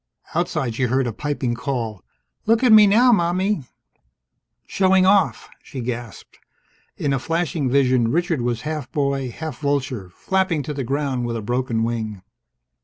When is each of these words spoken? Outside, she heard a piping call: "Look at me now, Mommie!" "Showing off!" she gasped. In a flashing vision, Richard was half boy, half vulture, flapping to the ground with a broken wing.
Outside, 0.33 0.73
she 0.73 0.85
heard 0.85 1.05
a 1.05 1.13
piping 1.13 1.53
call: 1.53 2.03
"Look 2.47 2.63
at 2.63 2.71
me 2.71 2.87
now, 2.87 3.11
Mommie!" 3.11 3.65
"Showing 4.65 5.05
off!" 5.05 5.47
she 5.61 5.79
gasped. 5.79 6.39
In 6.97 7.13
a 7.13 7.19
flashing 7.19 7.69
vision, 7.69 8.07
Richard 8.09 8.41
was 8.41 8.61
half 8.61 8.91
boy, 8.91 9.29
half 9.29 9.59
vulture, 9.59 10.09
flapping 10.09 10.63
to 10.63 10.73
the 10.73 10.83
ground 10.83 11.27
with 11.27 11.37
a 11.37 11.41
broken 11.43 11.83
wing. 11.83 12.23